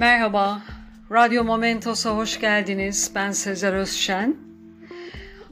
Merhaba, 0.00 0.62
Radyo 1.12 1.44
Momentos'a 1.44 2.16
hoş 2.16 2.40
geldiniz. 2.40 3.12
Ben 3.14 3.32
Sezer 3.32 3.72
Özşen. 3.72 4.36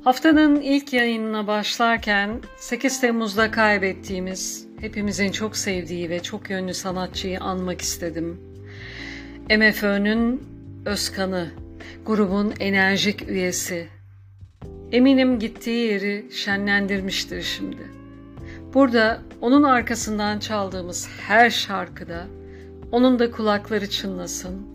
Haftanın 0.04 0.60
ilk 0.60 0.92
yayınına 0.92 1.46
başlarken 1.46 2.30
8 2.56 3.00
Temmuz'da 3.00 3.50
kaybettiğimiz, 3.50 4.66
hepimizin 4.80 5.32
çok 5.32 5.56
sevdiği 5.56 6.10
ve 6.10 6.22
çok 6.22 6.50
yönlü 6.50 6.74
sanatçıyı 6.74 7.40
anmak 7.40 7.80
istedim. 7.80 8.40
MFÖ'nün 9.50 10.42
Özkan'ı, 10.86 11.50
grubun 12.06 12.54
enerjik 12.60 13.28
üyesi. 13.28 13.88
Eminim 14.92 15.38
gittiği 15.38 15.92
yeri 15.92 16.26
şenlendirmiştir 16.32 17.42
şimdi. 17.42 17.82
Burada 18.74 19.20
onun 19.40 19.62
arkasından 19.62 20.38
çaldığımız 20.38 21.08
her 21.26 21.50
şarkıda 21.50 22.26
onun 22.92 23.18
da 23.18 23.30
kulakları 23.30 23.90
çınlasın, 23.90 24.66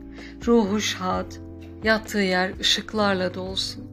ruhu 0.45 0.81
şad, 0.81 1.31
yattığı 1.83 2.19
yer 2.19 2.59
ışıklarla 2.59 3.33
dolsun. 3.33 3.91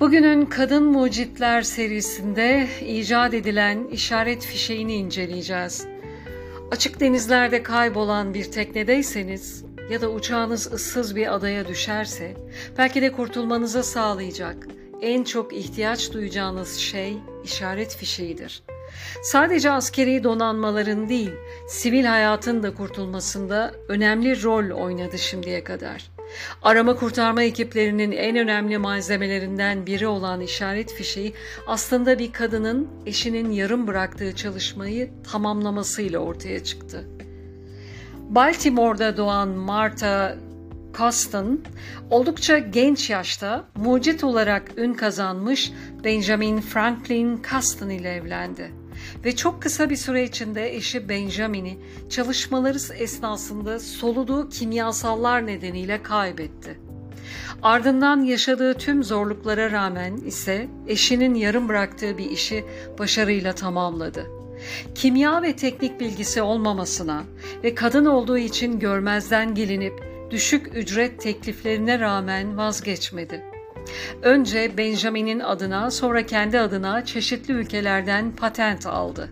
Bugünün 0.00 0.46
Kadın 0.46 0.84
Mucitler 0.84 1.62
serisinde 1.62 2.68
icat 2.86 3.34
edilen 3.34 3.84
işaret 3.84 4.44
fişeğini 4.44 4.94
inceleyeceğiz. 4.94 5.86
Açık 6.70 7.00
denizlerde 7.00 7.62
kaybolan 7.62 8.34
bir 8.34 8.44
teknedeyseniz 8.44 9.64
ya 9.90 10.00
da 10.00 10.10
uçağınız 10.10 10.72
ıssız 10.72 11.16
bir 11.16 11.34
adaya 11.34 11.68
düşerse 11.68 12.36
belki 12.78 13.02
de 13.02 13.12
kurtulmanıza 13.12 13.82
sağlayacak 13.82 14.68
en 15.02 15.24
çok 15.24 15.52
ihtiyaç 15.52 16.12
duyacağınız 16.12 16.76
şey 16.76 17.16
işaret 17.44 17.96
fişeğidir. 17.96 18.62
Sadece 19.22 19.70
askeri 19.70 20.24
donanmaların 20.24 21.08
değil, 21.08 21.32
sivil 21.68 22.04
hayatın 22.04 22.62
da 22.62 22.74
kurtulmasında 22.74 23.72
önemli 23.88 24.42
rol 24.42 24.70
oynadı 24.70 25.18
şimdiye 25.18 25.64
kadar. 25.64 26.12
Arama 26.62 26.96
kurtarma 26.96 27.42
ekiplerinin 27.42 28.12
en 28.12 28.36
önemli 28.36 28.78
malzemelerinden 28.78 29.86
biri 29.86 30.06
olan 30.06 30.40
işaret 30.40 30.92
fişeği 30.92 31.34
aslında 31.66 32.18
bir 32.18 32.32
kadının 32.32 32.88
eşinin 33.06 33.50
yarım 33.50 33.86
bıraktığı 33.86 34.36
çalışmayı 34.36 35.10
tamamlamasıyla 35.32 36.18
ortaya 36.18 36.64
çıktı. 36.64 37.04
Baltimore'da 38.28 39.16
doğan 39.16 39.48
Martha 39.48 40.36
Coston 40.98 41.60
oldukça 42.10 42.58
genç 42.58 43.10
yaşta 43.10 43.64
mucit 43.74 44.24
olarak 44.24 44.62
ün 44.76 44.94
kazanmış 44.94 45.72
Benjamin 46.04 46.60
Franklin 46.60 47.42
Coston 47.50 47.88
ile 47.88 48.14
evlendi 48.14 48.81
ve 49.24 49.36
çok 49.36 49.62
kısa 49.62 49.90
bir 49.90 49.96
süre 49.96 50.24
içinde 50.24 50.76
eşi 50.76 51.08
Benjamin'i 51.08 51.78
çalışmaları 52.10 52.78
esnasında 52.94 53.80
soluduğu 53.80 54.48
kimyasallar 54.48 55.46
nedeniyle 55.46 56.02
kaybetti. 56.02 56.78
Ardından 57.62 58.20
yaşadığı 58.20 58.74
tüm 58.74 59.04
zorluklara 59.04 59.70
rağmen 59.70 60.16
ise 60.16 60.68
eşinin 60.86 61.34
yarım 61.34 61.68
bıraktığı 61.68 62.18
bir 62.18 62.30
işi 62.30 62.64
başarıyla 62.98 63.52
tamamladı. 63.52 64.26
Kimya 64.94 65.42
ve 65.42 65.56
teknik 65.56 66.00
bilgisi 66.00 66.42
olmamasına 66.42 67.24
ve 67.64 67.74
kadın 67.74 68.04
olduğu 68.04 68.38
için 68.38 68.78
görmezden 68.78 69.54
gelinip 69.54 69.94
düşük 70.30 70.76
ücret 70.76 71.20
tekliflerine 71.20 72.00
rağmen 72.00 72.56
vazgeçmedi. 72.56 73.51
Önce 74.22 74.76
Benjamin'in 74.76 75.40
adına 75.40 75.90
sonra 75.90 76.26
kendi 76.26 76.60
adına 76.60 77.04
çeşitli 77.04 77.54
ülkelerden 77.54 78.36
patent 78.36 78.86
aldı. 78.86 79.28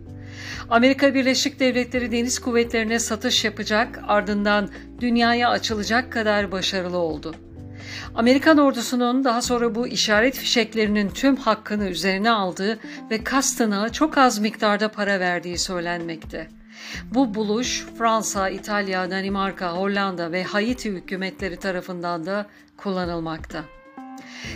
Amerika 0.70 1.14
Birleşik 1.14 1.60
Devletleri 1.60 2.12
Deniz 2.12 2.38
Kuvvetlerine 2.38 2.98
satış 2.98 3.44
yapacak 3.44 4.00
ardından 4.08 4.68
dünyaya 5.00 5.48
açılacak 5.48 6.12
kadar 6.12 6.52
başarılı 6.52 6.98
oldu. 6.98 7.34
Amerikan 8.14 8.58
ordusunun 8.58 9.25
daha 9.25 9.42
sonra 9.42 9.75
bu 9.75 9.88
işaret 9.88 10.36
fişeklerinin 10.36 11.08
tüm 11.08 11.36
hakkını 11.36 11.88
üzerine 11.88 12.30
aldığı 12.30 12.78
ve 13.10 13.25
Kastın'a 13.25 13.92
çok 13.92 14.19
az 14.19 14.38
miktarda 14.38 14.88
para 14.88 15.20
verdiği 15.20 15.58
söylenmekte. 15.58 16.48
Bu 17.14 17.34
buluş 17.34 17.86
Fransa, 17.98 18.48
İtalya, 18.48 19.10
Danimarka, 19.10 19.72
Hollanda 19.72 20.32
ve 20.32 20.44
Haiti 20.44 20.91
hükümetleri 20.91 21.56
tarafından 21.56 22.26
da 22.26 22.46
kullanılmakta. 22.76 23.64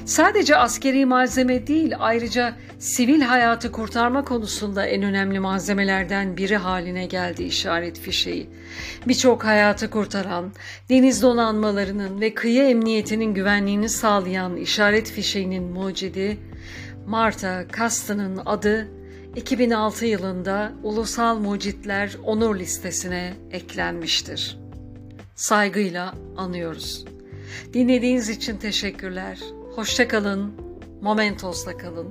Sadece 0.05 0.57
askeri 0.57 1.07
malzeme 1.07 1.67
değil 1.67 1.93
ayrıca 1.99 2.55
sivil 2.79 3.21
hayatı 3.21 3.73
kurtarma 3.73 4.25
konusunda 4.25 4.87
en 4.87 5.03
önemli 5.03 5.41
malzemelerden 5.41 6.37
biri 6.37 6.57
haline 6.57 7.07
geldi 7.07 7.43
işaret 7.43 7.99
fişeği. 7.99 8.51
Birçok 9.07 9.45
hayatı 9.45 9.91
kurtaran, 9.91 10.53
deniz 10.91 11.23
donanmalarının 11.23 12.21
ve 12.21 12.35
kıyı 12.35 12.63
emniyetinin 12.63 13.35
güvenliğini 13.35 13.89
sağlayan 13.89 14.57
işaret 14.57 15.11
fişeğinin 15.11 15.63
mucidi 15.63 16.39
Marta 17.07 17.69
Kastan'ın 17.69 18.43
adı 18.47 18.89
2006 19.37 20.07
yılında 20.07 20.73
Ulusal 20.83 21.39
Mucitler 21.39 22.17
Onur 22.25 22.59
Listesi'ne 22.59 23.35
eklenmiştir. 23.51 24.59
Saygıyla 25.35 26.15
anıyoruz. 26.37 27.05
Dinlediğiniz 27.73 28.29
için 28.29 28.57
teşekkürler. 28.57 29.41
Hoşçakalın, 29.75 30.53
Momentos'la 31.03 31.77
kalın. 31.77 32.09